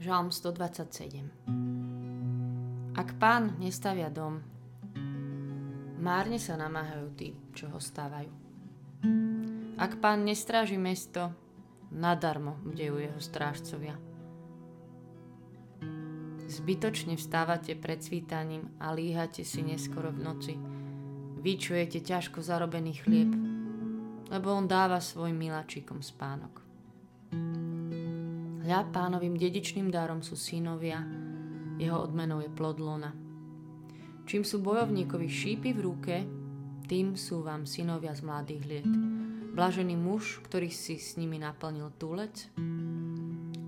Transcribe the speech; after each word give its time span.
Žalm 0.00 0.32
127 0.32 1.28
Ak 2.96 3.20
pán 3.20 3.60
nestavia 3.60 4.08
dom, 4.08 4.40
márne 6.00 6.40
sa 6.40 6.56
namáhajú 6.56 7.12
tí, 7.20 7.36
čo 7.52 7.68
ho 7.68 7.76
stávajú. 7.76 8.32
Ak 9.76 10.00
pán 10.00 10.24
nestráži 10.24 10.80
mesto, 10.80 11.36
nadarmo 11.92 12.56
bdejú 12.64 12.96
jeho 12.96 13.20
strážcovia. 13.20 14.00
Zbytočne 16.48 17.20
vstávate 17.20 17.76
pred 17.76 18.00
svítaním 18.00 18.72
a 18.80 18.96
líhate 18.96 19.44
si 19.44 19.60
neskoro 19.60 20.16
v 20.16 20.20
noci. 20.24 20.56
Vyčujete 21.44 22.00
ťažko 22.00 22.40
zarobený 22.40 23.04
chlieb, 23.04 23.36
lebo 24.32 24.48
on 24.48 24.64
dáva 24.64 24.96
svojim 24.96 25.36
miláčikom 25.36 26.00
spánok. 26.00 26.69
Hľa 28.60 28.92
pánovým 28.92 29.40
dedičným 29.40 29.88
darom 29.88 30.20
sú 30.20 30.36
synovia, 30.36 31.00
jeho 31.80 31.96
odmenou 31.96 32.44
je 32.44 32.52
plod 32.52 32.76
lona. 32.76 33.08
Čím 34.28 34.44
sú 34.44 34.60
bojovníkovi 34.60 35.28
šípy 35.32 35.72
v 35.72 35.80
ruke, 35.80 36.14
tým 36.84 37.16
sú 37.16 37.40
vám 37.40 37.64
synovia 37.64 38.12
z 38.12 38.20
mladých 38.20 38.62
liet. 38.68 38.92
Blažený 39.56 39.96
muž, 39.96 40.44
ktorý 40.44 40.68
si 40.68 41.00
s 41.00 41.16
nimi 41.16 41.40
naplnil 41.40 41.96
túlec, 41.96 42.52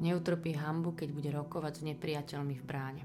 neutrpí 0.02 0.52
hambu, 0.60 0.92
keď 0.92 1.08
bude 1.08 1.30
rokovať 1.32 1.72
s 1.80 1.82
nepriateľmi 1.88 2.54
v 2.60 2.64
bráne. 2.66 3.02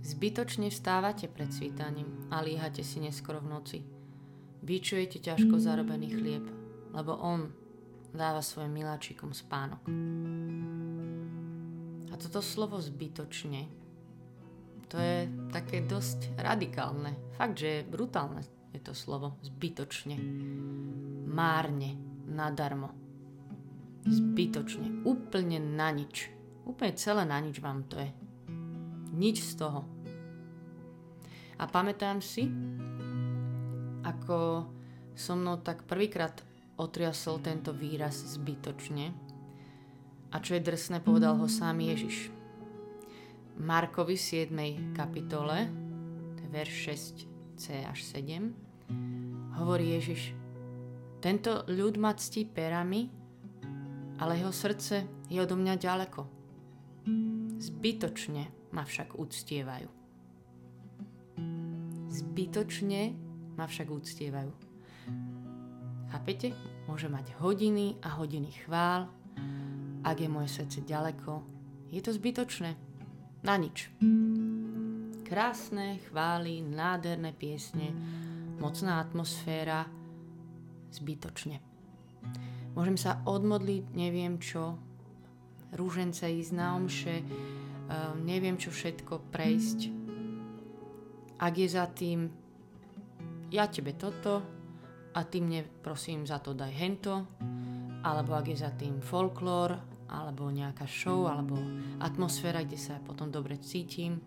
Zbytočne 0.00 0.72
vstávate 0.72 1.28
pred 1.28 1.52
svítaním 1.52 2.32
a 2.32 2.40
líhate 2.40 2.80
si 2.80 2.98
neskoro 3.04 3.44
v 3.44 3.50
noci. 3.52 3.78
Vyčujete 4.64 5.20
ťažko 5.20 5.60
zarobený 5.60 6.08
chlieb, 6.16 6.44
lebo 6.96 7.12
on, 7.20 7.52
dáva 8.10 8.42
svojim 8.42 8.74
miláčikom 8.74 9.34
spánok. 9.34 9.86
A 12.10 12.14
toto 12.18 12.42
slovo 12.42 12.82
zbytočne, 12.82 13.70
to 14.90 14.98
je 14.98 15.30
také 15.54 15.86
dosť 15.86 16.34
radikálne. 16.34 17.14
Fakt, 17.38 17.62
že 17.62 17.80
je 17.80 17.88
brutálne 17.88 18.42
je 18.70 18.80
to 18.80 18.94
slovo 18.94 19.34
zbytočne. 19.42 20.16
Márne, 21.26 21.98
nadarmo. 22.30 22.94
Zbytočne, 24.06 25.04
úplne 25.04 25.58
na 25.58 25.90
nič. 25.90 26.30
Úplne 26.64 26.92
celé 26.94 27.22
na 27.26 27.38
nič 27.42 27.58
vám 27.58 27.84
to 27.90 27.98
je. 27.98 28.10
Nič 29.10 29.42
z 29.42 29.52
toho. 29.58 29.84
A 31.60 31.68
pamätám 31.68 32.24
si, 32.24 32.48
ako 34.00 34.64
so 35.12 35.36
mnou 35.36 35.60
tak 35.60 35.84
prvýkrát 35.84 36.40
otriasol 36.80 37.44
tento 37.44 37.76
výraz 37.76 38.16
zbytočne. 38.40 39.12
A 40.32 40.36
čo 40.40 40.56
je 40.56 40.64
drsné, 40.64 41.04
povedal 41.04 41.36
ho 41.36 41.44
sám 41.44 41.84
Ježiš. 41.84 42.32
Markovi 43.60 44.16
7. 44.16 44.96
kapitole, 44.96 45.68
verš 46.48 46.74
6c 46.88 47.84
až 47.84 48.00
7, 48.02 48.50
hovorí 49.60 50.00
Ježiš, 50.00 50.32
tento 51.20 51.68
ľud 51.68 52.00
ma 52.00 52.16
ctí 52.16 52.48
perami, 52.48 53.12
ale 54.16 54.40
jeho 54.40 54.48
srdce 54.50 55.04
je 55.28 55.36
odo 55.36 55.60
mňa 55.60 55.74
ďaleko. 55.76 56.20
Zbytočne 57.60 58.72
ma 58.72 58.88
však 58.88 59.20
uctievajú. 59.20 59.88
Zbytočne 62.08 63.12
ma 63.60 63.68
však 63.68 63.88
uctievajú. 63.92 64.52
Chápete? 66.10 66.50
Môže 66.90 67.06
mať 67.06 67.38
hodiny 67.38 67.94
a 68.02 68.18
hodiny 68.18 68.50
chvál. 68.66 69.06
Ak 70.02 70.18
je 70.18 70.26
moje 70.26 70.50
srdce 70.50 70.82
ďaleko, 70.82 71.38
je 71.94 72.02
to 72.02 72.10
zbytočné. 72.10 72.74
Na 73.46 73.54
nič. 73.54 73.94
Krásne 75.22 76.02
chvály, 76.10 76.66
nádherné 76.66 77.30
piesne, 77.30 77.94
mocná 78.58 78.98
atmosféra, 78.98 79.86
zbytočne. 80.90 81.62
Môžem 82.74 82.98
sa 82.98 83.22
odmodliť, 83.22 83.94
neviem 83.94 84.42
čo, 84.42 84.74
rúžence 85.78 86.26
ísť 86.26 86.52
na 86.58 86.74
omše, 86.74 87.22
eh, 87.22 88.12
neviem 88.18 88.58
čo 88.58 88.74
všetko 88.74 89.30
prejsť. 89.30 89.94
Ak 91.38 91.54
je 91.54 91.68
za 91.70 91.86
tým, 91.86 92.28
ja 93.54 93.70
tebe 93.70 93.94
toto, 93.94 94.59
a 95.10 95.20
ty 95.26 95.42
mne 95.42 95.66
prosím 95.82 96.22
za 96.22 96.38
to 96.38 96.54
daj 96.54 96.70
hento, 96.70 97.26
alebo 98.06 98.38
ak 98.38 98.46
je 98.48 98.58
za 98.62 98.70
tým 98.74 99.02
folklór, 99.02 99.74
alebo 100.10 100.50
nejaká 100.50 100.86
show, 100.86 101.30
alebo 101.30 101.58
atmosféra, 102.02 102.66
kde 102.66 102.78
sa 102.78 102.98
potom 103.02 103.30
dobre 103.30 103.58
cítim. 103.62 104.18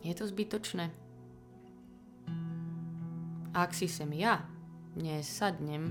Je 0.00 0.12
to 0.14 0.24
zbytočné. 0.26 0.86
A 3.50 3.56
ak 3.66 3.74
si 3.74 3.90
sem 3.90 4.10
ja 4.14 4.46
dnes 4.94 5.26
sadnem 5.26 5.90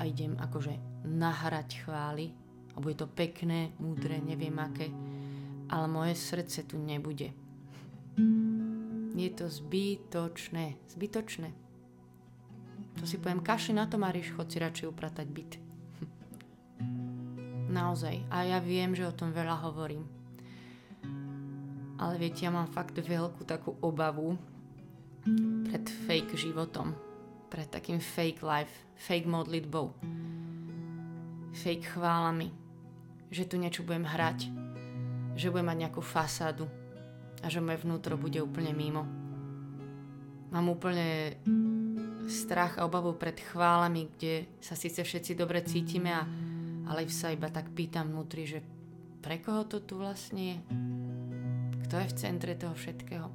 a 0.00 0.08
idem 0.08 0.32
akože 0.40 1.04
nahrať 1.04 1.84
chvály, 1.84 2.32
alebo 2.72 2.88
je 2.88 2.96
to 2.96 3.08
pekné, 3.08 3.76
múdre, 3.76 4.16
neviem 4.20 4.56
aké, 4.56 4.88
ale 5.68 5.86
moje 5.88 6.16
srdce 6.16 6.64
tu 6.64 6.80
nebude. 6.80 7.32
Je 9.12 9.30
to 9.36 9.52
zbytočné, 9.52 10.80
zbytočné. 10.88 11.69
To 12.98 13.04
si 13.06 13.20
poviem, 13.22 13.44
kaši 13.44 13.70
na 13.70 13.86
to, 13.86 14.00
Mariš, 14.00 14.34
chod 14.34 14.50
si 14.50 14.58
radšej 14.58 14.90
upratať 14.90 15.26
byt. 15.30 15.52
Naozaj. 17.78 18.26
A 18.32 18.48
ja 18.48 18.58
viem, 18.58 18.96
že 18.96 19.06
o 19.06 19.14
tom 19.14 19.30
veľa 19.30 19.62
hovorím. 19.70 20.08
Ale 22.00 22.16
viete, 22.16 22.48
ja 22.48 22.50
mám 22.50 22.66
fakt 22.72 22.96
veľkú 22.96 23.44
takú 23.44 23.76
obavu 23.84 24.40
pred 25.68 25.84
fake 26.08 26.32
životom. 26.32 26.96
Pred 27.52 27.68
takým 27.68 28.00
fake 28.00 28.40
life, 28.40 28.72
fake 28.96 29.28
modlitbou. 29.28 29.92
Fake 31.52 31.92
chválami. 31.92 32.48
Že 33.28 33.42
tu 33.44 33.54
niečo 33.60 33.84
budem 33.84 34.08
hrať. 34.08 34.48
Že 35.36 35.52
budem 35.52 35.68
mať 35.68 35.78
nejakú 35.84 36.00
fasádu. 36.00 36.66
A 37.44 37.52
že 37.52 37.60
moje 37.60 37.84
vnútro 37.84 38.16
bude 38.16 38.40
úplne 38.40 38.72
mimo. 38.72 39.04
Mám 40.50 40.72
úplne 40.72 41.38
strach 42.30 42.78
a 42.78 42.86
obavu 42.86 43.18
pred 43.18 43.36
chválami, 43.36 44.08
kde 44.14 44.46
sa 44.62 44.78
síce 44.78 45.02
všetci 45.02 45.34
dobre 45.34 45.66
cítime, 45.66 46.14
a, 46.14 46.22
ale 46.86 47.10
sa 47.10 47.34
iba 47.34 47.50
tak 47.50 47.74
pýtam 47.74 48.14
vnútri, 48.14 48.46
že 48.46 48.62
pre 49.20 49.42
koho 49.42 49.66
to 49.66 49.82
tu 49.82 49.98
vlastne 49.98 50.40
je? 50.40 50.58
Kto 51.86 51.94
je 51.98 52.06
v 52.06 52.16
centre 52.16 52.54
toho 52.54 52.72
všetkého? 52.72 53.26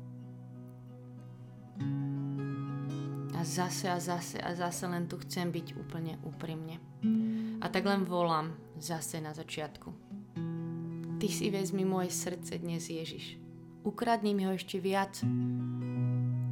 A 3.35 3.39
zase 3.43 3.91
a 3.91 3.99
zase 3.99 4.39
a 4.39 4.55
zase 4.55 4.87
len 4.87 5.11
tu 5.11 5.19
chcem 5.19 5.51
byť 5.51 5.75
úplne 5.75 6.15
úprimne. 6.23 6.79
A 7.59 7.67
tak 7.67 7.83
len 7.83 8.07
volám 8.07 8.55
zase 8.79 9.19
na 9.19 9.35
začiatku. 9.35 9.91
Ty 11.19 11.27
si 11.27 11.51
vezmi 11.51 11.83
moje 11.83 12.15
srdce 12.15 12.63
dnes, 12.63 12.87
Ježiš. 12.87 13.35
Ukradni 13.83 14.31
mi 14.31 14.47
ho 14.47 14.55
ešte 14.55 14.79
viac 14.79 15.19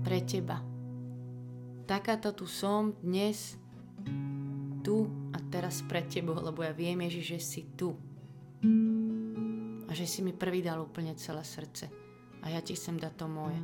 pre 0.03 0.19
teba 0.27 0.72
takáto 1.83 2.31
tu 2.31 2.47
som 2.47 2.95
dnes, 3.03 3.59
tu 4.83 5.07
a 5.31 5.39
teraz 5.51 5.83
pre 5.87 6.03
tebou, 6.03 6.35
lebo 6.35 6.63
ja 6.63 6.75
viem, 6.75 6.99
Ježiš, 7.07 7.25
že 7.25 7.39
si 7.39 7.61
tu. 7.75 7.95
A 9.87 9.91
že 9.91 10.07
si 10.07 10.19
mi 10.23 10.35
prvý 10.35 10.63
dal 10.63 10.83
úplne 10.83 11.15
celé 11.15 11.43
srdce. 11.43 11.87
A 12.43 12.51
ja 12.51 12.59
ti 12.59 12.75
chcem 12.75 12.99
dať 12.99 13.13
to 13.15 13.27
moje. 13.31 13.59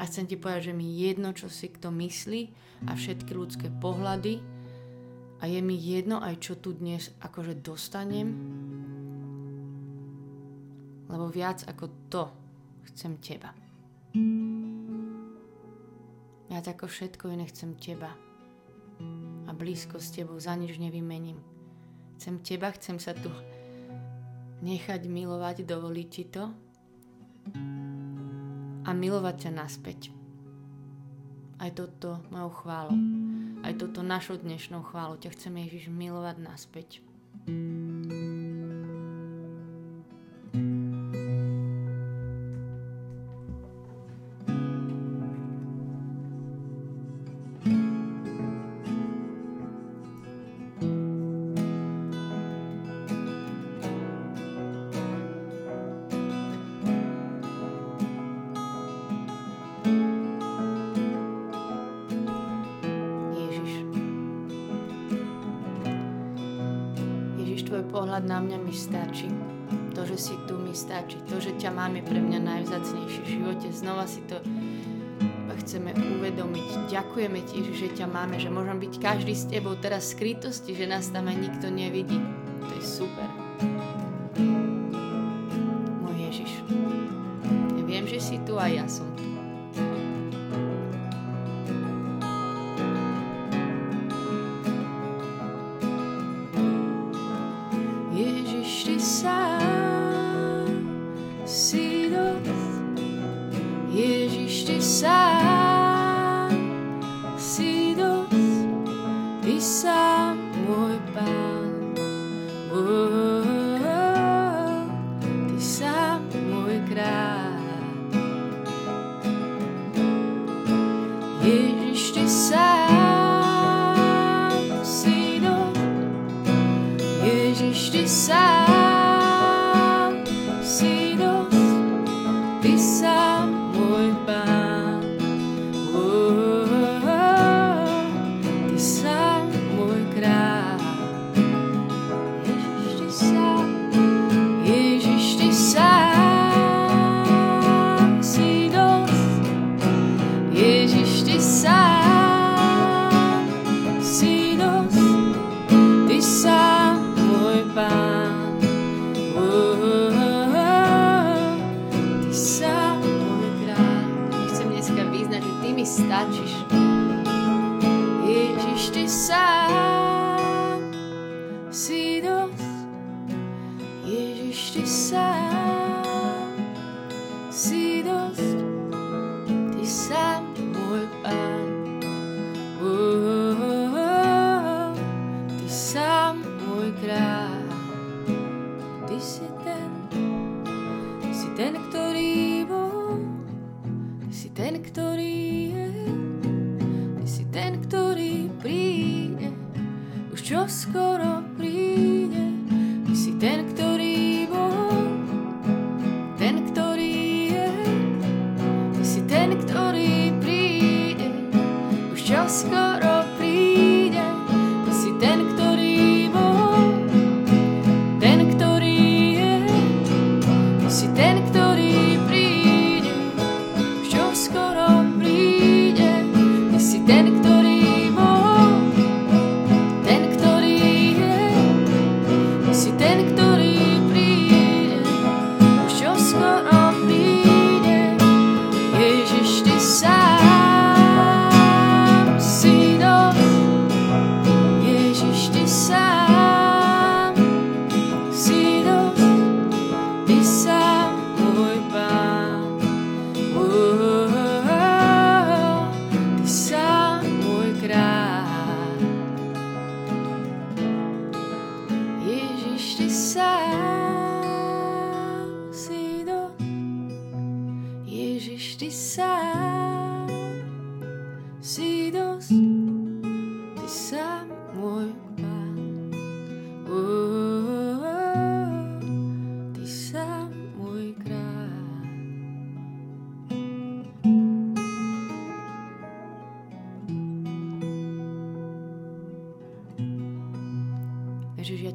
A 0.00 0.02
chcem 0.08 0.24
ti 0.24 0.40
povedať, 0.40 0.72
že 0.72 0.78
mi 0.78 0.88
jedno, 0.96 1.36
čo 1.36 1.52
si 1.52 1.68
kto 1.68 1.92
myslí 1.92 2.42
a 2.88 2.96
všetky 2.96 3.30
ľudské 3.36 3.68
pohľady 3.68 4.40
a 5.40 5.48
je 5.48 5.60
mi 5.60 5.76
jedno 5.76 6.20
aj, 6.20 6.40
čo 6.40 6.56
tu 6.56 6.72
dnes 6.72 7.12
akože 7.20 7.60
dostanem, 7.60 8.28
lebo 11.08 11.26
viac 11.28 11.64
ako 11.68 11.84
to 12.08 12.24
chcem 12.92 13.20
teba. 13.20 13.52
Viac 16.50 16.66
ako 16.66 16.90
všetko 16.90 17.30
iné 17.30 17.46
chcem 17.46 17.78
teba. 17.78 18.10
A 19.46 19.50
blízko 19.54 20.02
s 20.02 20.10
tebou 20.10 20.34
za 20.42 20.58
nič 20.58 20.82
nevymením. 20.82 21.38
Chcem 22.18 22.42
teba, 22.42 22.74
chcem 22.74 22.98
sa 22.98 23.14
tu 23.14 23.30
nechať 24.60 25.06
milovať, 25.06 25.62
dovoliť 25.64 26.08
ti 26.10 26.24
to 26.26 26.50
a 28.84 28.90
milovať 28.90 29.46
ťa 29.46 29.50
naspäť. 29.54 30.10
Aj 31.62 31.70
toto 31.70 32.18
mojou 32.34 32.52
chválu, 32.66 32.94
aj 33.62 33.72
toto 33.78 34.02
našou 34.02 34.36
dnešnou 34.36 34.82
chválu 34.84 35.16
ťa 35.22 35.32
chcem 35.32 35.54
Ježiš 35.54 35.86
milovať 35.88 36.36
naspäť. 36.42 36.90
pohľad 37.46 37.79
stačí. 68.80 69.28
To, 69.92 70.08
že 70.08 70.16
si 70.16 70.34
tu 70.48 70.56
mi 70.56 70.72
stačí. 70.72 71.20
To, 71.28 71.36
že 71.36 71.52
ťa 71.60 71.68
mám 71.76 71.92
je 72.00 72.02
pre 72.08 72.16
mňa 72.16 72.40
najvzácnejšie 72.40 73.20
v 73.20 73.32
živote. 73.36 73.68
Znova 73.68 74.08
si 74.08 74.24
to 74.24 74.40
chceme 75.60 75.92
uvedomiť. 75.92 76.88
Ďakujeme 76.88 77.40
ti, 77.44 77.60
že 77.76 77.92
ťa 77.92 78.08
máme, 78.08 78.40
že 78.40 78.48
môžem 78.48 78.80
byť 78.80 78.94
každý 78.96 79.36
s 79.36 79.44
tebou 79.44 79.76
teraz 79.76 80.08
v 80.08 80.16
skrytosti, 80.16 80.72
že 80.72 80.88
nás 80.88 81.12
tam 81.12 81.28
aj 81.28 81.36
nikto 81.36 81.68
nevidí. 81.68 82.16
To 82.64 82.72
je 82.72 82.82
super. 82.82 83.28
Môj 86.00 86.16
Ježiš. 86.16 86.52
Ja 87.76 87.82
viem, 87.84 88.08
že 88.08 88.18
si 88.18 88.40
tu 88.48 88.56
a 88.56 88.72
ja 88.72 88.88
som 88.88 89.04
tu. 89.12 89.19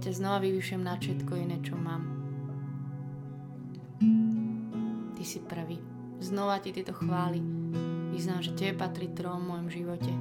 Znova 0.01 0.43
vyvyšujem 0.43 0.83
na 0.83 0.99
všetko 0.99 1.31
iné, 1.39 1.57
čo 1.63 1.77
mám. 1.79 2.03
Ty 5.15 5.23
si 5.23 5.39
prvý. 5.39 5.79
Znova 6.19 6.59
ti 6.59 6.75
tieto 6.75 6.91
chvály. 6.91 7.39
Vyznám, 8.11 8.43
že 8.43 8.55
tebe 8.55 8.79
patrí 8.79 9.11
trón 9.11 9.43
v 9.43 9.49
mojom 9.51 9.67
živote. 9.71 10.11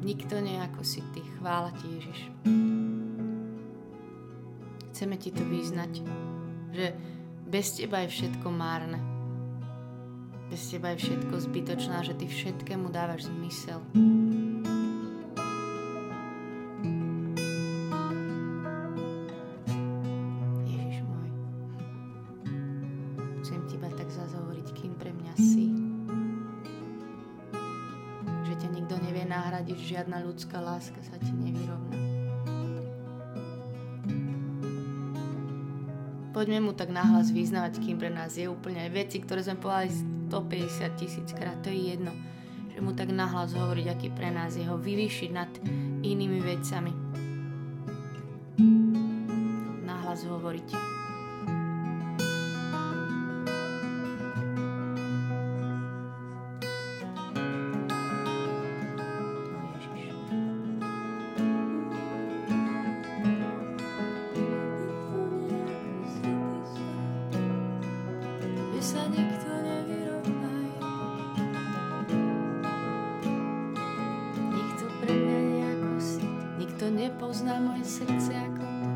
Nikto 0.00 0.40
nie 0.40 0.56
ako 0.58 0.80
si 0.82 1.04
ty. 1.12 1.22
Chvála 1.38 1.70
ti, 1.76 1.86
Ježiš. 1.86 2.20
Chceme 4.90 5.16
ti 5.16 5.30
to 5.30 5.44
vyznať, 5.44 5.92
že 6.74 6.86
bez 7.50 7.78
teba 7.78 8.02
je 8.06 8.12
všetko 8.14 8.46
márne. 8.50 9.00
Bez 10.50 10.70
teba 10.70 10.94
je 10.94 11.06
všetko 11.06 11.34
zbytočné, 11.46 12.02
že 12.02 12.14
ty 12.18 12.26
všetkému 12.26 12.90
dávaš 12.90 13.30
zmysel. 13.30 13.80
Žiadna 29.90 30.22
ľudská 30.22 30.62
láska 30.62 31.02
sa 31.02 31.18
ti 31.18 31.34
nevyrovná. 31.34 31.98
Poďme 36.30 36.58
mu 36.62 36.72
tak 36.72 36.94
nahlas 36.94 37.34
vyznávať, 37.34 37.82
kým 37.82 37.98
pre 37.98 38.06
nás 38.06 38.38
je 38.38 38.46
úplne 38.46 38.86
aj 38.86 38.90
veci, 38.94 39.18
ktoré 39.18 39.42
sme 39.42 39.58
povedali 39.58 39.90
150 40.30 40.94
tisíc 40.94 41.28
krát, 41.34 41.58
to 41.58 41.74
je 41.74 41.98
jedno. 41.98 42.14
Že 42.70 42.78
mu 42.86 42.94
tak 42.94 43.10
nahlas 43.10 43.50
hovoriť, 43.50 43.86
aký 43.90 44.08
pre 44.14 44.30
nás 44.30 44.54
je 44.54 44.62
ho 44.62 44.78
vyvýšiť 44.78 45.30
nad 45.34 45.50
inými 46.06 46.38
vecami. 46.38 46.92
Nahlas 49.84 50.22
hovoriť. 50.22 50.99
sa 68.80 69.04
nikto 69.12 69.52
nevyrovnaj. 69.60 70.68
Nikto 74.56 74.84
pre 75.04 75.12
mňa 75.12 75.38
nie 75.52 75.64
ako 75.68 75.92
si, 76.00 76.24
nikto 76.56 76.84
nepozná 76.88 77.60
moje 77.60 77.84
srdce 77.84 78.32
ako 78.32 78.64
ty. 78.64 78.88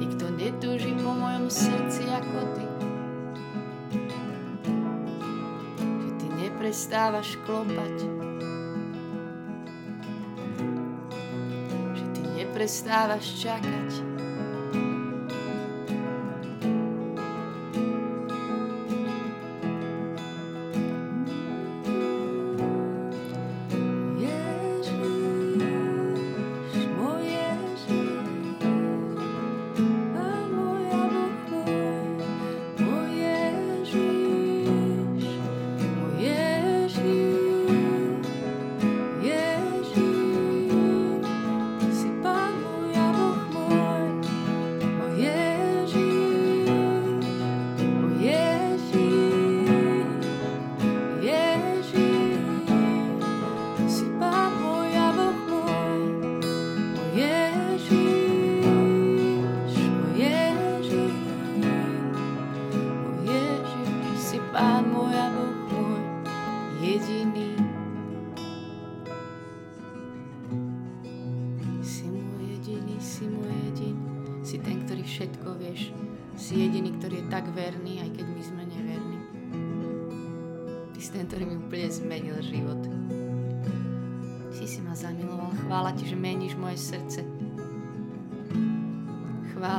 Nikto 0.00 0.32
netúži 0.32 0.96
po 0.96 1.12
mojom 1.12 1.52
srdci 1.52 2.08
ako 2.08 2.40
ty. 2.56 2.66
Že 5.76 6.10
ty 6.16 6.26
neprestávaš 6.32 7.36
klopať. 7.44 7.96
Že 11.92 12.04
ty 12.16 12.22
neprestávaš 12.32 13.28
čakať. 13.44 14.17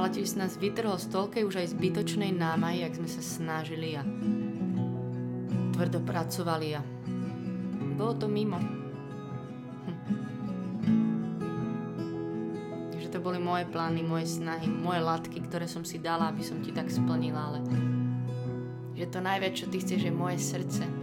Ti, 0.10 0.28
že 0.28 0.36
si 0.36 0.40
nás 0.40 0.60
vytrhol 0.60 1.00
z 1.00 1.08
toľkej 1.16 1.44
už 1.48 1.56
aj 1.64 1.72
zbytočnej 1.72 2.36
námahy, 2.36 2.84
jak 2.84 3.00
sme 3.00 3.08
sa 3.08 3.24
snažili 3.24 3.96
a 3.96 4.04
tvrdo 5.76 6.04
pracovali 6.04 6.76
a 6.76 6.82
bolo 7.96 8.14
to 8.20 8.28
mimo. 8.28 8.60
Hm. 9.88 10.00
Že 13.00 13.08
to 13.16 13.20
boli 13.24 13.40
moje 13.40 13.64
plány, 13.72 14.04
moje 14.04 14.28
snahy, 14.28 14.68
moje 14.68 15.00
latky, 15.00 15.40
ktoré 15.40 15.72
som 15.72 15.88
si 15.88 16.04
dala, 16.04 16.36
aby 16.36 16.44
som 16.44 16.60
ti 16.60 16.76
tak 16.76 16.92
splnila, 16.92 17.52
ale 17.52 17.60
že 19.00 19.08
to 19.08 19.24
najviac, 19.24 19.56
čo 19.56 19.72
ty 19.72 19.80
chceš, 19.80 20.12
je 20.12 20.12
moje 20.12 20.44
srdce. 20.44 20.99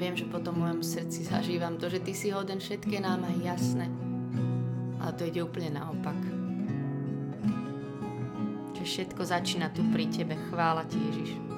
Viem, 0.00 0.16
že 0.16 0.24
po 0.24 0.40
tom 0.40 0.64
mojom 0.64 0.80
srdci 0.80 1.28
zažívam 1.28 1.76
to, 1.76 1.92
že 1.92 2.00
ty 2.00 2.16
si 2.16 2.32
hoden 2.32 2.56
všetké 2.56 3.04
námahy, 3.04 3.44
jasné 3.44 3.84
ale 5.00 5.12
to 5.16 5.24
ide 5.24 5.40
úplne 5.42 5.72
naopak. 5.72 6.16
Že 8.76 8.84
všetko 8.84 9.22
začína 9.24 9.72
tu 9.72 9.82
pri 9.90 10.06
tebe. 10.06 10.36
Chvála 10.52 10.84
ti, 10.84 11.00
Ježiš. 11.00 11.49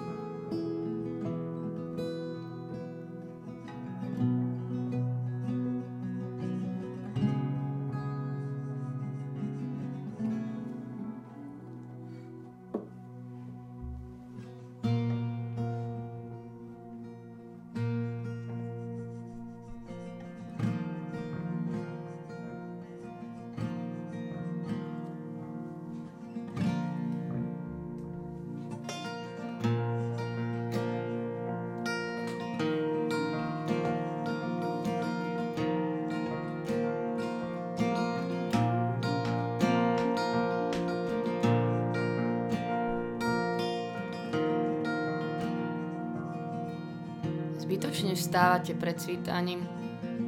Vstávate 48.33 48.73
pred 48.81 48.97
svítaním 48.97 49.69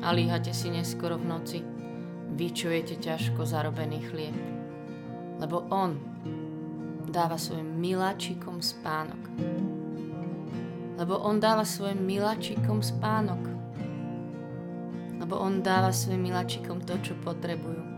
a 0.05 0.13
líhate 0.13 0.53
si 0.53 0.69
neskoro 0.69 1.17
v 1.17 1.25
noci. 1.25 1.65
Vyčujete 2.37 3.01
ťažko 3.01 3.49
zarobený 3.49 4.05
chlieb. 4.13 4.37
Lebo 5.41 5.65
On 5.73 5.97
dáva 7.09 7.41
svojim 7.41 7.81
miláčikom 7.81 8.61
spánok. 8.61 9.25
Lebo 11.01 11.17
On 11.17 11.41
dáva 11.41 11.65
svojim 11.65 12.05
miláčikom 12.05 12.85
spánok. 12.85 13.41
Lebo 15.25 15.41
On 15.41 15.65
dáva 15.65 15.89
svojim 15.89 16.29
miláčikom 16.29 16.85
to, 16.85 17.01
čo 17.01 17.17
potrebujú. 17.25 17.94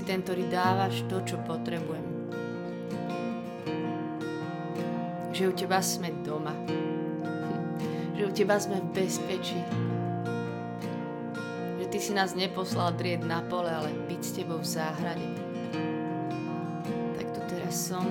Si 0.00 0.08
ten, 0.08 0.24
ktorý 0.24 0.48
dávaš 0.48 1.04
to, 1.12 1.20
čo 1.28 1.36
potrebujem. 1.44 2.32
Že 5.36 5.42
u 5.44 5.52
Teba 5.52 5.84
sme 5.84 6.08
doma. 6.24 6.56
Že 8.16 8.22
u 8.24 8.32
Teba 8.32 8.56
sme 8.56 8.80
v 8.80 8.88
bezpečí. 8.96 9.60
Že 11.76 11.84
Ty 11.92 11.98
si 12.00 12.16
nás 12.16 12.32
neposlal 12.32 12.96
drieť 12.96 13.28
na 13.28 13.44
pole, 13.44 13.68
ale 13.68 13.92
byť 14.08 14.20
s 14.24 14.32
Tebou 14.32 14.64
v 14.64 14.68
záhrade. 14.72 15.28
Tak 17.20 17.26
tu 17.36 17.40
teraz 17.52 17.76
som. 17.76 18.08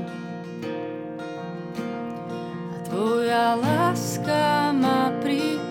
A 2.69 2.77
Tvoja 2.86 3.58
láska 3.58 4.77
ma 4.77 5.10
prikryje. 5.25 5.69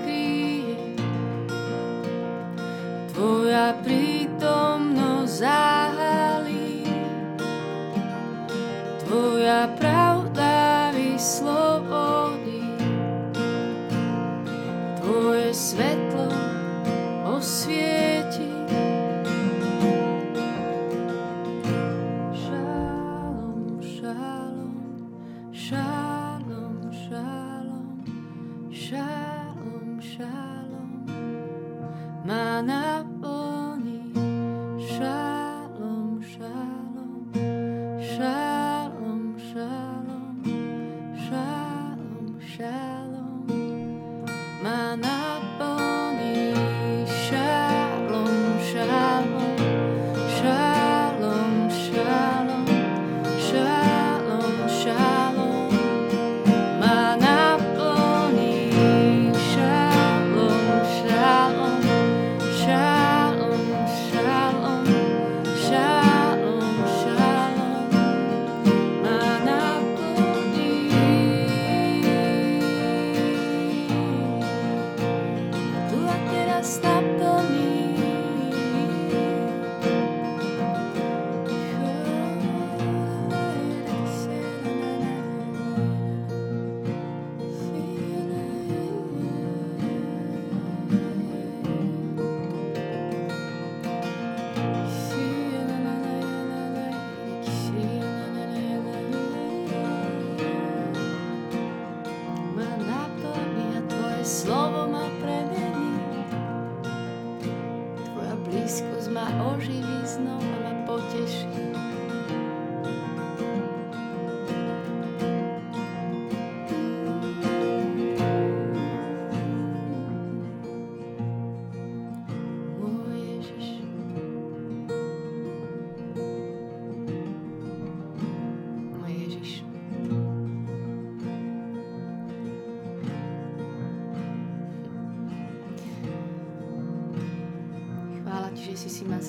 shine. 25.68 25.97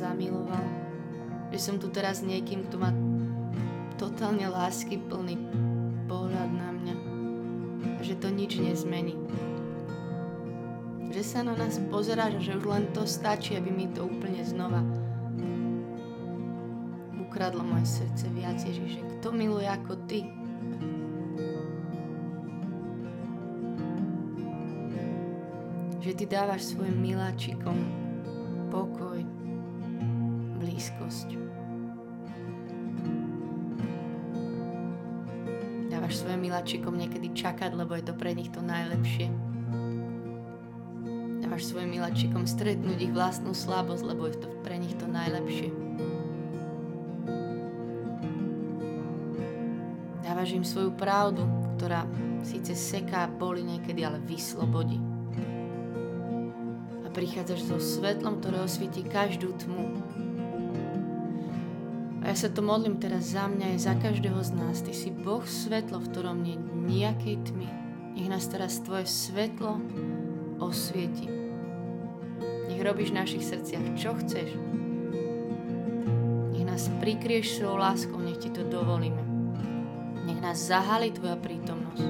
Zamiloval. 0.09 0.65
Že 1.53 1.59
som 1.61 1.75
tu 1.77 1.93
teraz 1.93 2.25
niekým, 2.25 2.65
kto 2.65 2.81
má 2.81 2.89
totálne 4.01 4.49
lásky 4.49 4.97
plný 4.97 5.37
pohľad 6.09 6.49
na 6.49 6.69
mňa. 6.73 6.95
Že 8.01 8.13
to 8.17 8.27
nič 8.33 8.57
nezmení. 8.57 9.13
Že 11.13 11.21
sa 11.21 11.39
na 11.45 11.53
nás 11.53 11.77
pozeráš 11.93 12.41
že 12.41 12.57
už 12.57 12.65
len 12.65 12.85
to 12.93 13.05
stačí, 13.05 13.53
aby 13.53 13.69
mi 13.69 13.85
to 13.93 14.09
úplne 14.09 14.41
znova 14.41 14.81
ukradlo 17.29 17.61
moje 17.61 18.01
srdce 18.01 18.25
viac, 18.33 18.57
Ježiš, 18.57 18.97
že 18.97 19.01
kto 19.05 19.29
miluje 19.29 19.69
ako 19.69 19.93
Ty? 20.09 20.25
Že 26.01 26.11
Ty 26.17 26.25
dávaš 26.25 26.73
svojim 26.73 26.97
miláčikom 26.97 27.98
blízkosť. 30.79 31.35
Dávaš 35.91 36.23
svojim 36.23 36.47
miláčikom 36.47 36.95
niekedy 36.95 37.35
čakať, 37.35 37.75
lebo 37.75 37.99
je 37.99 38.07
to 38.07 38.15
pre 38.15 38.31
nich 38.31 38.47
to 38.47 38.63
najlepšie. 38.63 39.27
Dávaš 41.43 41.67
svojim 41.67 41.99
miláčikom 41.99 42.47
stretnúť 42.47 42.95
ich 42.95 43.11
vlastnú 43.11 43.51
slabosť, 43.51 44.03
lebo 44.07 44.31
je 44.31 44.39
to 44.39 44.47
pre 44.63 44.79
nich 44.79 44.95
to 44.95 45.03
najlepšie. 45.03 45.67
Dávaš 50.23 50.55
im 50.55 50.63
svoju 50.63 50.95
pravdu, 50.95 51.43
ktorá 51.75 52.07
síce 52.47 52.71
seká, 52.71 53.27
boli 53.27 53.67
niekedy, 53.67 53.99
ale 54.07 54.23
vyslobodí. 54.23 54.95
A 57.03 57.11
prichádzaš 57.11 57.67
so 57.67 57.75
svetlom, 57.83 58.39
ktoré 58.39 58.63
osvieti 58.63 59.03
každú 59.03 59.51
tmu, 59.59 59.91
a 62.29 62.37
ja 62.37 62.45
sa 62.45 62.53
to 62.53 62.61
modlím 62.61 63.01
teraz 63.01 63.33
za 63.33 63.49
mňa 63.49 63.73
aj 63.73 63.77
za 63.89 63.93
každého 63.97 64.37
z 64.45 64.51
nás. 64.53 64.85
Ty 64.85 64.93
si 64.93 65.09
Boh 65.09 65.41
svetlo, 65.41 65.97
v 65.97 66.09
ktorom 66.13 66.45
nie 66.45 66.61
je 66.61 66.65
nejakej 67.01 67.35
tmy. 67.41 67.65
Nech 68.13 68.29
nás 68.29 68.45
teraz 68.45 68.77
Tvoje 68.85 69.09
svetlo 69.09 69.81
osvieti. 70.61 71.25
Nech 72.69 72.85
robíš 72.85 73.09
v 73.09 73.17
našich 73.17 73.41
srdciach, 73.49 73.97
čo 73.97 74.13
chceš. 74.21 74.53
Nech 76.53 76.69
nás 76.69 76.93
prikrieš 77.01 77.57
svojou 77.57 77.81
láskou, 77.81 78.21
nech 78.21 78.37
Ti 78.37 78.53
to 78.53 78.61
dovolíme. 78.61 79.25
Nech 80.29 80.37
nás 80.37 80.69
zahali 80.69 81.09
Tvoja 81.09 81.33
prítomnosť. 81.33 82.05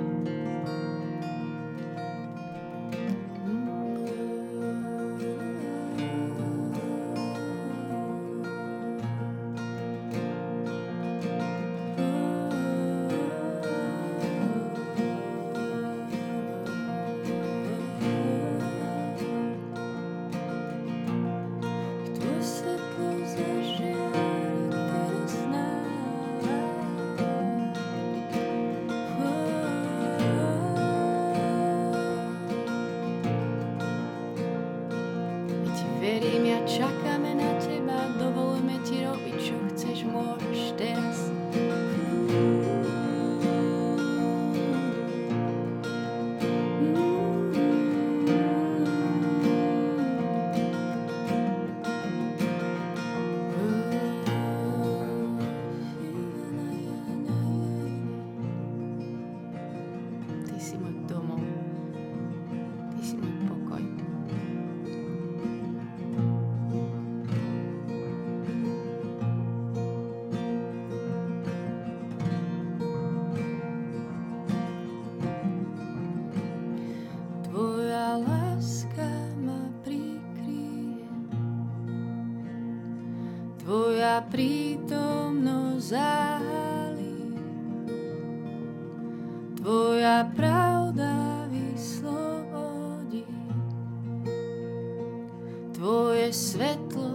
Tvoje 95.79 96.33
svetlo 96.33 97.11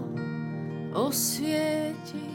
osvieti. 0.95 2.34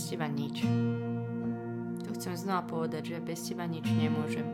Bez 0.00 0.16
teba 0.16 0.32
nič. 0.32 0.64
To 2.08 2.16
chcem 2.16 2.32
znova 2.32 2.64
povedať, 2.64 3.12
že 3.12 3.20
bez 3.20 3.44
teba 3.44 3.68
nič 3.68 3.84
nemôžem. 3.84 4.48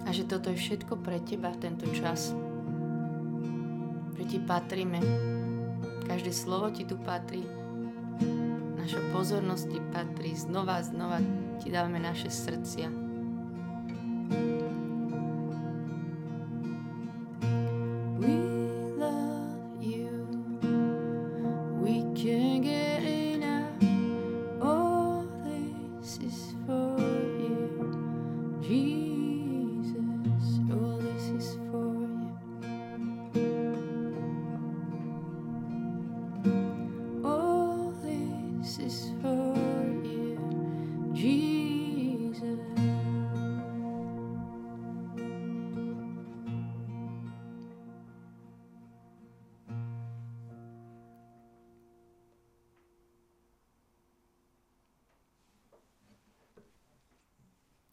A 0.00 0.08
že 0.08 0.24
toto 0.24 0.48
je 0.48 0.56
všetko 0.56 0.96
pre 1.04 1.20
teba 1.20 1.52
tento 1.60 1.84
čas. 1.92 2.32
Že 4.16 4.24
ti 4.24 4.38
patríme. 4.40 4.96
Každé 6.08 6.32
slovo 6.32 6.72
ti 6.72 6.88
tu 6.88 6.96
patrí. 6.96 7.44
Naša 8.80 9.04
pozornosť 9.12 9.64
ti 9.68 9.80
patrí. 9.92 10.32
Znova 10.32 10.80
znova 10.80 11.20
ti 11.60 11.68
dávame 11.68 12.00
naše 12.00 12.32
srdcia. 12.32 12.88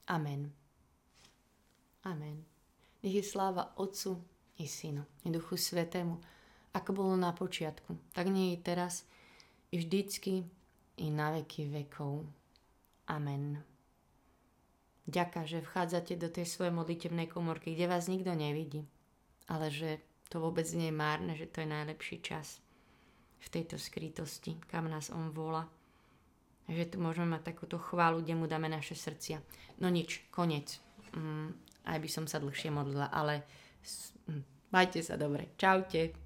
Amen. 0.07 0.53
Amen. 2.05 2.45
Nech 3.01 3.13
je 3.13 3.23
sláva 3.25 3.73
Otcu 3.77 4.21
i 4.57 4.67
Synu 4.69 5.05
i 5.25 5.29
Duchu 5.33 5.57
Svetému, 5.57 6.21
ako 6.73 6.89
bolo 6.93 7.13
na 7.17 7.33
počiatku, 7.33 7.97
tak 8.13 8.29
nie 8.29 8.53
je 8.53 8.59
teraz, 8.61 9.07
i 9.73 9.81
vždycky, 9.81 10.45
i 11.01 11.07
na 11.09 11.33
veky 11.33 11.71
vekov. 11.71 12.27
Amen. 13.09 13.63
Ďaká, 15.05 15.45
že 15.45 15.61
vchádzate 15.61 16.17
do 16.17 16.29
tej 16.33 16.49
svojej 16.49 16.73
modlitebnej 16.73 17.29
komorky, 17.29 17.73
kde 17.73 17.85
vás 17.89 18.09
nikto 18.09 18.33
nevidí, 18.33 18.85
ale 19.45 19.69
že 19.69 20.01
to 20.29 20.41
vôbec 20.41 20.65
nie 20.73 20.89
je 20.89 20.95
márne, 20.97 21.33
že 21.37 21.45
to 21.49 21.61
je 21.61 21.69
najlepší 21.69 22.17
čas 22.25 22.57
v 23.37 23.47
tejto 23.53 23.77
skrytosti, 23.77 24.57
kam 24.65 24.89
nás 24.89 25.13
On 25.13 25.29
volá. 25.29 25.69
Že 26.65 26.83
tu 26.89 26.97
môžeme 26.97 27.29
mať 27.37 27.53
takúto 27.53 27.77
chválu, 27.77 28.25
kde 28.25 28.33
mu 28.33 28.49
dáme 28.49 28.65
naše 28.65 28.97
srdcia. 28.97 29.37
No 29.77 29.87
nič, 29.93 30.25
koniec. 30.33 30.81
Mm, 31.13 31.53
aj 31.85 31.97
by 32.01 32.09
som 32.09 32.25
sa 32.25 32.41
dlhšie 32.41 32.73
modlila, 32.73 33.13
ale 33.13 33.45
mm, 34.25 34.73
majte 34.73 35.05
sa 35.05 35.13
dobre. 35.13 35.53
Čaute. 35.61 36.24